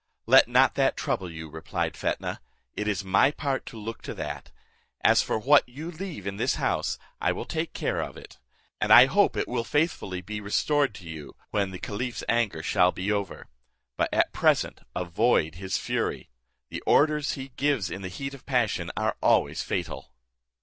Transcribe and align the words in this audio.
"Let 0.25 0.47
not 0.47 0.73
that 0.73 0.97
trouble 0.97 1.29
you," 1.29 1.47
replied 1.47 1.93
Fetnah, 1.95 2.39
"it 2.75 2.87
is 2.87 3.03
my 3.05 3.29
part 3.29 3.67
to 3.67 3.77
look 3.79 4.01
to 4.01 4.15
that. 4.15 4.49
As 5.01 5.21
for 5.21 5.37
what 5.37 5.69
you 5.69 5.91
leave 5.91 6.25
in 6.25 6.37
this 6.37 6.55
house, 6.55 6.97
I 7.21 7.31
will 7.31 7.45
take 7.45 7.73
care 7.73 8.01
of 8.01 8.17
it, 8.17 8.39
and 8.79 8.91
I 8.91 9.05
hope 9.05 9.37
it 9.37 9.47
will 9.47 9.57
be 9.57 9.57
one 9.57 9.61
day 9.61 9.85
faithfully 9.85 10.41
restored 10.41 10.95
to 10.95 11.07
you, 11.07 11.35
when 11.51 11.69
the 11.69 11.77
caliph's 11.77 12.23
anger 12.27 12.63
shall 12.63 12.91
be 12.91 13.11
over; 13.11 13.45
but 13.95 14.09
at 14.11 14.33
present 14.33 14.81
avoid 14.95 15.53
his 15.61 15.77
fury. 15.77 16.29
The 16.69 16.81
orders 16.87 17.33
he 17.33 17.49
gives 17.55 17.91
in 17.91 18.01
the 18.01 18.07
heat 18.07 18.33
of 18.33 18.47
passion 18.47 18.89
are 18.97 19.17
always 19.21 19.61
fatal." 19.61 20.11